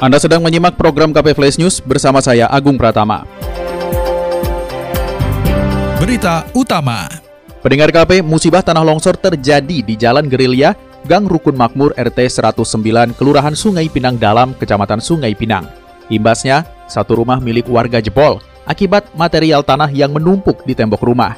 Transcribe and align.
Anda 0.00 0.16
sedang 0.16 0.40
menyimak 0.40 0.80
program 0.80 1.12
KP 1.12 1.36
Flash 1.36 1.60
News 1.60 1.76
bersama 1.84 2.24
saya 2.24 2.48
Agung 2.48 2.80
Pratama. 2.80 3.28
Berita 6.00 6.48
utama. 6.56 7.04
Pendengar 7.60 7.92
KP, 7.92 8.24
musibah 8.24 8.64
tanah 8.64 8.80
longsor 8.80 9.20
terjadi 9.20 9.84
di 9.84 10.00
Jalan 10.00 10.24
Gerilya, 10.32 10.72
Gang 11.04 11.28
Rukun 11.28 11.52
Makmur 11.52 11.92
RT 12.00 12.32
109, 12.32 13.12
Kelurahan 13.12 13.52
Sungai 13.52 13.92
Pinang 13.92 14.16
Dalam, 14.16 14.56
Kecamatan 14.56 15.04
Sungai 15.04 15.36
Pinang. 15.36 15.68
Imbasnya, 16.08 16.64
satu 16.88 17.20
rumah 17.20 17.36
milik 17.36 17.68
warga 17.68 18.00
jebol 18.00 18.40
akibat 18.64 19.04
material 19.12 19.60
tanah 19.60 19.92
yang 19.92 20.16
menumpuk 20.16 20.64
di 20.64 20.72
tembok 20.72 21.04
rumah. 21.04 21.36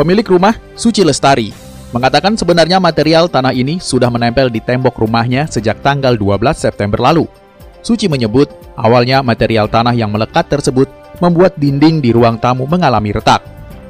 Pemilik 0.00 0.24
rumah, 0.24 0.56
Suci 0.80 1.04
Lestari, 1.04 1.52
mengatakan 1.92 2.40
sebenarnya 2.40 2.80
material 2.80 3.28
tanah 3.28 3.52
ini 3.52 3.76
sudah 3.76 4.08
menempel 4.08 4.48
di 4.48 4.64
tembok 4.64 4.96
rumahnya 4.96 5.44
sejak 5.44 5.84
tanggal 5.84 6.16
12 6.16 6.56
September 6.56 6.96
lalu. 7.12 7.28
Suci 7.86 8.10
menyebut, 8.10 8.50
awalnya 8.74 9.22
material 9.22 9.70
tanah 9.70 9.94
yang 9.94 10.10
melekat 10.10 10.50
tersebut 10.50 10.90
membuat 11.22 11.54
dinding 11.54 12.02
di 12.02 12.10
ruang 12.10 12.34
tamu 12.34 12.66
mengalami 12.66 13.14
retak. 13.14 13.38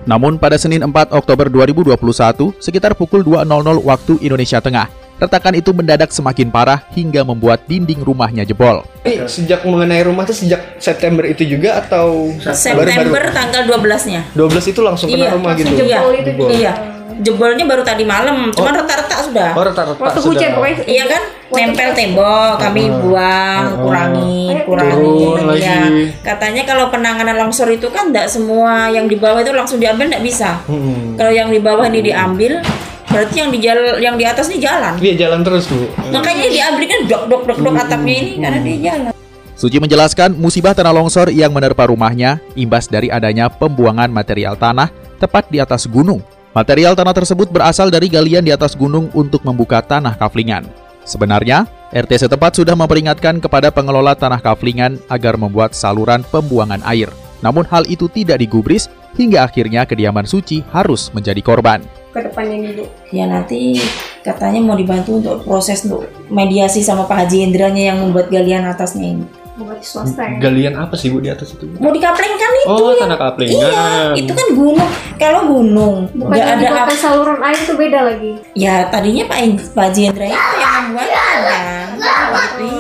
Namun 0.05 0.37
pada 0.37 0.61
Senin 0.61 0.85
4 0.85 1.17
Oktober 1.17 1.49
2021, 1.49 2.53
sekitar 2.61 2.93
pukul 2.93 3.25
2.00 3.25 3.49
waktu 3.81 4.21
Indonesia 4.21 4.61
Tengah, 4.61 4.93
retakan 5.17 5.57
itu 5.57 5.73
mendadak 5.73 6.13
semakin 6.13 6.53
parah 6.53 6.85
hingga 6.93 7.25
membuat 7.25 7.65
dinding 7.65 8.05
rumahnya 8.05 8.45
jebol. 8.45 8.85
Eh, 9.01 9.25
sejak 9.25 9.65
mengenai 9.65 10.05
rumah 10.05 10.29
itu 10.29 10.45
sejak 10.45 10.77
September 10.77 11.25
itu 11.25 11.49
juga 11.49 11.81
atau 11.81 12.37
September 12.53 12.85
baru-baru? 12.85 13.33
tanggal 13.33 13.63
12-nya. 13.65 14.21
12 14.37 14.77
itu 14.77 14.81
langsung 14.85 15.09
kena 15.09 15.25
Iya, 15.25 15.31
rumah 15.33 15.53
gitu. 15.57 15.73
Iya, 15.73 15.99
Jebol. 16.21 16.49
iya. 16.53 16.73
Jebolnya 17.17 17.65
baru 17.65 17.81
tadi 17.81 18.05
malam, 18.05 18.53
cuman 18.53 18.85
retak-retak 18.85 19.19
sudah. 19.25 19.51
Oh, 19.57 19.65
retak-retak 19.65 20.03
Waktu 20.05 20.21
sudah. 20.21 20.31
hujan 20.37 20.51
pokoknya 20.53 20.77
Iya 20.85 21.05
kan, 21.09 21.23
nempel 21.49 21.91
tembok, 21.97 22.53
kami 22.61 22.83
buang, 22.93 23.63
kurangi, 23.81 24.43
kurangi. 24.69 24.93
Turun 24.93 25.45
lagi. 25.49 25.63
Iya. 25.65 25.81
Katanya 26.21 26.63
kalau 26.69 26.93
penanganan 26.93 27.37
longsor 27.41 27.73
itu 27.73 27.89
kan 27.89 28.13
tidak 28.13 28.29
semua 28.29 28.93
yang 28.93 29.09
di 29.09 29.17
bawah 29.17 29.41
itu 29.41 29.53
langsung 29.57 29.81
diambil 29.81 30.13
tidak 30.13 30.25
bisa. 30.25 30.61
Hmm. 30.69 31.17
Kalau 31.17 31.33
yang 31.33 31.49
di 31.49 31.57
bawah 31.57 31.89
ini 31.89 32.05
diambil, 32.05 32.61
berarti 33.09 33.35
yang 33.41 33.51
di 33.51 33.59
jal- 33.59 33.99
yang 33.99 34.15
di 34.21 34.25
atas 34.29 34.53
ini 34.53 34.61
jalan. 34.61 34.93
Dia 35.01 35.15
jalan 35.17 35.41
terus, 35.41 35.65
Bu. 35.73 35.89
Makanya 36.13 36.47
diambil 36.53 36.85
kan 36.85 37.01
dok 37.09 37.23
dok 37.33 37.43
dok 37.49 37.59
dok 37.65 37.75
atapnya 37.81 38.15
ini 38.15 38.33
karena 38.37 38.59
dia 38.61 38.77
jalan. 38.93 39.13
Suci 39.57 39.81
menjelaskan 39.81 40.37
musibah 40.37 40.77
tanah 40.77 40.93
longsor 40.93 41.33
yang 41.33 41.49
menerpa 41.49 41.89
rumahnya 41.89 42.45
imbas 42.53 42.93
dari 42.93 43.09
adanya 43.09 43.49
pembuangan 43.49 44.13
material 44.13 44.53
tanah 44.53 44.93
tepat 45.17 45.49
di 45.49 45.57
atas 45.57 45.89
gunung. 45.89 46.21
Material 46.57 46.97
tanah 46.97 47.13
tersebut 47.13 47.53
berasal 47.53 47.93
dari 47.93 48.09
galian 48.09 48.41
di 48.41 48.49
atas 48.49 48.73
gunung 48.73 49.13
untuk 49.13 49.45
membuka 49.45 49.85
tanah 49.85 50.17
kaflingan. 50.17 50.65
Sebenarnya, 51.05 51.69
RT 51.93 52.25
setempat 52.25 52.57
sudah 52.57 52.73
memperingatkan 52.73 53.45
kepada 53.45 53.69
pengelola 53.69 54.17
tanah 54.17 54.41
kaflingan 54.41 54.97
agar 55.13 55.37
membuat 55.37 55.77
saluran 55.77 56.25
pembuangan 56.25 56.81
air. 56.89 57.13
Namun 57.45 57.69
hal 57.69 57.85
itu 57.85 58.09
tidak 58.09 58.41
digubris 58.41 58.89
hingga 59.21 59.45
akhirnya 59.45 59.85
kediaman 59.85 60.25
Suci 60.25 60.65
harus 60.73 61.13
menjadi 61.13 61.45
korban. 61.45 61.85
ke 62.17 62.25
depannya 62.25 62.57
nih 62.57 62.73
bu 62.81 62.85
Ya 63.13 63.29
nanti 63.29 63.77
katanya 64.25 64.65
mau 64.65 64.81
dibantu 64.81 65.21
untuk 65.21 65.45
proses 65.45 65.85
untuk 65.85 66.09
mediasi 66.33 66.81
sama 66.81 67.05
Pak 67.05 67.29
Haji 67.29 67.53
Indranya 67.53 67.93
yang 67.93 68.01
membuat 68.01 68.33
galian 68.33 68.65
atasnya 68.65 69.13
ini. 69.13 69.46
Buat 69.77 69.85
swasta 69.85 70.25
ya 70.25 70.41
Galian 70.41 70.75
apa 70.75 70.95
sih, 70.95 71.09
Bu, 71.09 71.21
di 71.21 71.29
atas 71.29 71.53
itu? 71.53 71.69
Mau 71.77 71.93
dikaplengkan 71.93 72.51
itu 72.57 72.67
Oh, 72.67 72.91
yang- 72.91 73.05
tanah 73.05 73.19
kapling. 73.21 73.51
Iya, 73.51 73.69
Ah. 73.69 74.11
itu 74.17 74.33
kan 74.33 74.49
gunung. 74.51 74.91
Kalau 75.17 75.41
gunung 75.47 75.97
bukan 76.11 76.29
nggak 76.31 76.45
ada 76.47 76.57
dibuatkan 76.59 76.89
ap- 76.91 76.99
saluran 76.99 77.39
air 77.41 77.57
itu 77.59 77.73
beda 77.73 78.01
lagi 78.03 78.33
Ya 78.53 78.75
tadinya 78.87 79.25
Pak 79.27 79.39
In- 79.39 79.61
Pak 79.67 79.85
Haji 79.87 80.03
Indra 80.07 80.27
itu 80.27 80.37
yang 80.57 80.75
membuatkan 80.87 81.37
kan. 81.43 81.87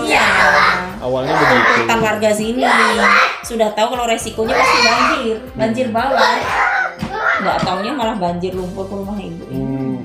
Iya. 0.04 0.28
Awalnya 0.98 1.34
begitu. 1.34 1.70
Tentang 1.78 2.00
warga 2.02 2.30
sini 2.32 2.62
sudah 3.42 3.68
tahu 3.70 3.86
kalau 3.88 4.04
resikonya 4.04 4.54
pasti 4.54 4.78
banjir, 4.82 5.36
banjir 5.54 5.86
bawah. 5.88 6.34
Nggak 7.38 7.56
taunya 7.62 7.92
malah 7.92 8.16
banjir 8.16 8.52
lumpur 8.52 8.84
ke 8.84 8.94
rumah 8.96 9.16
ibu. 9.16 9.44
Hmm. 9.46 9.96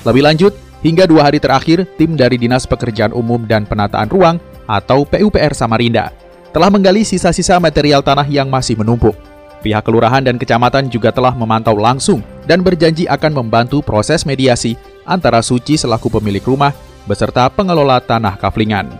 Lebih 0.00 0.22
lanjut, 0.24 0.52
hingga 0.80 1.04
dua 1.04 1.26
hari 1.26 1.36
terakhir, 1.36 1.84
tim 1.94 2.14
dari 2.14 2.38
Dinas 2.38 2.64
Pekerjaan 2.64 3.10
Umum 3.10 3.44
dan 3.44 3.66
Penataan 3.66 4.08
Ruang 4.08 4.38
atau 4.64 5.02
PUPR 5.02 5.52
Samarinda 5.52 6.10
telah 6.58 6.74
menggali 6.74 7.06
sisa-sisa 7.06 7.54
material 7.62 8.02
tanah 8.02 8.26
yang 8.26 8.50
masih 8.50 8.74
menumpuk. 8.74 9.14
Pihak 9.62 9.86
kelurahan 9.86 10.26
dan 10.26 10.42
kecamatan 10.42 10.90
juga 10.90 11.14
telah 11.14 11.30
memantau 11.30 11.78
langsung 11.78 12.18
dan 12.50 12.66
berjanji 12.66 13.06
akan 13.06 13.30
membantu 13.30 13.78
proses 13.78 14.26
mediasi 14.26 14.74
antara 15.06 15.38
Suci 15.38 15.78
selaku 15.78 16.18
pemilik 16.18 16.42
rumah 16.42 16.74
beserta 17.06 17.46
pengelola 17.46 18.02
tanah 18.02 18.34
kaflingan. 18.42 18.90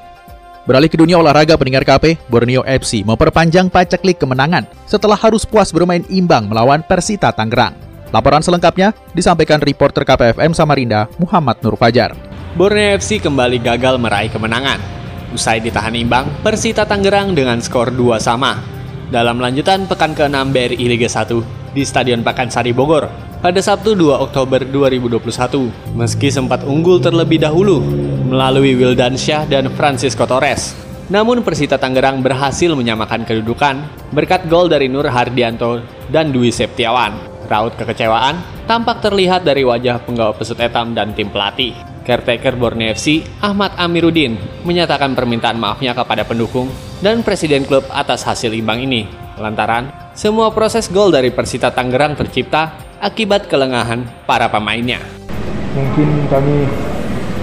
Beralih 0.71 0.87
ke 0.87 1.03
dunia 1.03 1.19
olahraga 1.19 1.59
pendengar 1.59 1.83
KP, 1.83 2.31
Borneo 2.31 2.63
FC 2.63 3.03
memperpanjang 3.03 3.67
paceklik 3.75 4.23
kemenangan 4.23 4.63
setelah 4.87 5.19
harus 5.19 5.43
puas 5.43 5.75
bermain 5.75 6.07
imbang 6.07 6.47
melawan 6.47 6.79
Persita 6.87 7.35
Tangerang. 7.35 7.75
Laporan 8.15 8.39
selengkapnya 8.39 8.95
disampaikan 9.19 9.59
reporter 9.59 10.07
KPFM 10.07 10.55
Samarinda, 10.55 11.11
Muhammad 11.19 11.59
Nur 11.67 11.75
Fajar. 11.75 12.15
Borneo 12.55 12.95
FC 13.03 13.19
kembali 13.19 13.59
gagal 13.59 13.99
meraih 13.99 14.31
kemenangan. 14.31 14.98
Usai 15.29 15.61
ditahan 15.61 15.93
imbang, 15.93 16.25
Persita 16.41 16.89
Tangerang 16.89 17.37
dengan 17.37 17.61
skor 17.61 17.93
2 17.93 18.17
sama. 18.17 18.57
Dalam 19.13 19.37
lanjutan 19.37 19.85
pekan 19.85 20.17
ke-6 20.17 20.37
BRI 20.53 20.85
Liga 20.89 21.09
1 21.09 21.77
di 21.77 21.85
Stadion 21.85 22.25
Pakansari 22.25 22.73
Bogor 22.73 23.13
pada 23.45 23.61
Sabtu 23.61 23.93
2 23.93 24.25
Oktober 24.25 24.65
2021. 24.65 25.97
Meski 25.97 26.33
sempat 26.33 26.65
unggul 26.65 26.97
terlebih 27.01 27.45
dahulu 27.45 27.85
melalui 28.25 28.73
Wildan 28.73 29.21
Syah 29.21 29.45
dan 29.45 29.69
Francisco 29.77 30.25
Torres, 30.25 30.73
namun 31.13 31.45
Persita 31.45 31.77
Tangerang 31.77 32.25
berhasil 32.25 32.73
menyamakan 32.73 33.29
kedudukan 33.29 33.85
berkat 34.13 34.49
gol 34.49 34.69
dari 34.73 34.89
Nur 34.89 35.09
Hardianto 35.09 35.85
dan 36.09 36.33
Dwi 36.33 36.49
Septiawan. 36.49 37.17
Raut 37.49 37.73
kekecewaan 37.77 38.65
tampak 38.69 39.01
terlihat 39.01 39.45
dari 39.45 39.65
wajah 39.65 40.05
penggawa 40.05 40.37
pesut 40.37 40.61
etam 40.61 40.93
dan 40.93 41.17
tim 41.17 41.33
pelatih. 41.33 41.73
Caretaker 42.09 42.57
Borneo 42.57 42.89
FC, 42.97 43.21
Ahmad 43.45 43.77
Amiruddin, 43.77 44.41
menyatakan 44.65 45.13
permintaan 45.13 45.61
maafnya 45.61 45.93
kepada 45.93 46.25
pendukung 46.25 46.73
dan 47.05 47.21
presiden 47.21 47.69
klub 47.69 47.85
atas 47.93 48.25
hasil 48.25 48.57
imbang 48.57 48.81
ini. 48.81 49.05
Lantaran, 49.37 49.93
semua 50.17 50.49
proses 50.49 50.89
gol 50.89 51.13
dari 51.13 51.29
Persita 51.29 51.69
Tangerang 51.69 52.17
tercipta 52.17 52.81
akibat 52.97 53.45
kelengahan 53.53 54.09
para 54.25 54.49
pemainnya. 54.49 55.05
mungkin 55.77 56.27
kami 56.33 56.65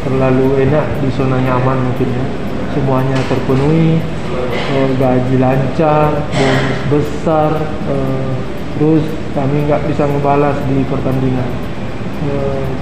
terlalu 0.01 0.67
enak 0.67 0.85
di 0.99 1.07
zona 1.13 1.39
nyaman 1.39 1.77
mungkin 1.87 2.09
ya 2.09 2.25
semuanya 2.75 3.15
terpenuhi 3.31 4.01
eh, 4.75 4.89
gaji 4.99 5.35
lancar 5.39 6.09
bonus 6.35 6.75
besar 6.91 7.51
eh, 7.87 8.29
terus 8.75 9.05
kami 9.31 9.69
nggak 9.69 9.87
bisa 9.87 10.03
membalas 10.03 10.57
di 10.67 10.83
pertandingan 10.89 11.47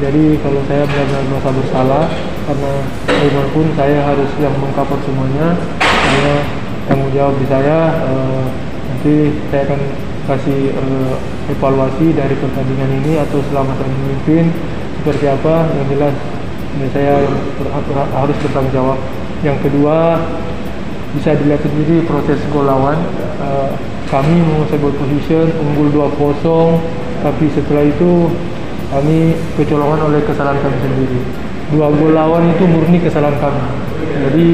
jadi 0.04 0.24
kalau 0.44 0.62
saya 0.68 0.84
benar-benar 0.84 1.24
merasa 1.32 1.50
bersalah 1.56 2.06
karena 2.44 2.74
bagaimanapun 3.08 3.66
saya 3.80 3.98
harus 4.04 4.32
yang 4.42 4.56
mengcover 4.60 5.00
semuanya 5.08 5.48
karena 5.88 6.36
tanggung 6.92 7.12
jawab 7.16 7.36
di 7.40 7.46
saya 7.48 7.78
eh, 8.04 8.44
nanti 8.92 9.14
saya 9.48 9.62
akan 9.72 9.82
kasih 10.28 10.62
eh, 10.76 11.14
evaluasi 11.56 12.08
dari 12.16 12.36
pertandingan 12.36 12.92
ini 13.04 13.14
atau 13.24 13.40
selama 13.52 13.72
saya 13.80 13.90
memimpin 13.92 14.46
seperti 15.00 15.26
apa 15.32 15.68
yang 15.72 15.88
jelas 15.92 16.16
ini 16.74 16.88
saya 16.90 17.22
ber- 17.62 17.86
ber- 17.86 18.12
harus 18.18 18.38
bertanggung 18.42 18.74
jawab. 18.74 19.00
Yang 19.46 19.58
kedua 19.70 20.18
bisa 21.14 21.38
dilihat 21.38 21.62
sendiri 21.62 22.02
proses 22.10 22.42
gol 22.50 22.66
lawan. 22.66 22.98
Eh, 23.40 23.72
kami 24.10 24.46
menguasai 24.46 24.78
ball 24.78 24.94
position 24.94 25.50
unggul 25.58 25.90
2-0 25.90 26.78
tapi 27.26 27.50
setelah 27.56 27.82
itu 27.88 28.30
kami 28.94 29.34
kecolongan 29.58 30.14
oleh 30.14 30.22
kesalahan 30.22 30.62
kami 30.62 30.78
sendiri 30.86 31.20
dua 31.74 31.90
gol 31.90 32.14
lawan 32.14 32.54
itu 32.54 32.64
murni 32.70 33.02
kesalahan 33.02 33.38
kami 33.42 33.62
jadi 34.14 34.48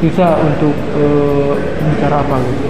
susah 0.00 0.30
untuk 0.44 0.74
eh, 0.96 1.52
bicara 1.88 2.20
apa 2.24 2.36
gitu 2.44 2.68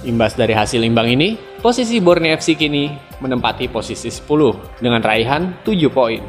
Imbas 0.00 0.32
dari 0.32 0.56
hasil 0.56 0.80
imbang 0.80 1.12
ini, 1.12 1.36
posisi 1.60 2.00
Borneo 2.00 2.32
FC 2.32 2.56
kini 2.56 2.88
menempati 3.20 3.68
posisi 3.68 4.08
10 4.08 4.80
dengan 4.80 5.04
raihan 5.04 5.60
7 5.60 5.76
poin. 5.92 6.24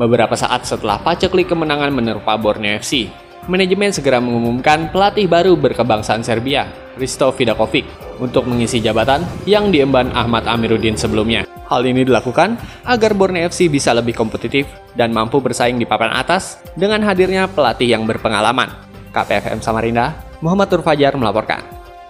Beberapa 0.00 0.32
saat 0.32 0.64
setelah 0.64 0.96
paceklik 1.04 1.52
kemenangan 1.52 1.92
menerpa 1.92 2.40
Borneo 2.40 2.80
FC, 2.80 3.12
manajemen 3.44 3.92
segera 3.92 4.24
mengumumkan 4.24 4.88
pelatih 4.88 5.28
baru 5.28 5.52
berkebangsaan 5.52 6.24
Serbia, 6.24 6.64
Risto 6.96 7.28
Vidakovic, 7.36 7.84
untuk 8.24 8.48
mengisi 8.48 8.80
jabatan 8.80 9.20
yang 9.44 9.68
diemban 9.68 10.16
Ahmad 10.16 10.48
Amiruddin 10.48 10.96
sebelumnya. 10.96 11.44
Hal 11.70 11.86
ini 11.86 12.02
dilakukan 12.02 12.58
agar 12.82 13.14
Borneo 13.14 13.46
FC 13.46 13.70
bisa 13.70 13.94
lebih 13.94 14.10
kompetitif 14.18 14.66
dan 14.98 15.14
mampu 15.14 15.38
bersaing 15.38 15.78
di 15.78 15.86
papan 15.86 16.10
atas 16.10 16.58
dengan 16.74 16.98
hadirnya 17.06 17.46
pelatih 17.46 17.94
yang 17.94 18.10
berpengalaman. 18.10 18.74
KPFM 19.14 19.62
Samarinda, 19.62 20.18
Muhammad 20.42 20.66
Nur 20.74 20.82
Fajar 20.82 21.14
melaporkan. 21.14 21.62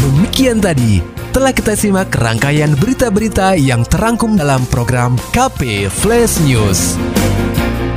Demikian 0.06 0.62
tadi 0.62 1.02
telah 1.34 1.54
kita 1.54 1.76
simak 1.76 2.16
rangkaian 2.16 2.76
berita-berita 2.80 3.56
yang 3.60 3.84
terangkum 3.86 4.38
dalam 4.40 4.66
program 4.72 5.18
KP 5.36 5.90
Flash 5.92 6.40
News. 6.46 6.96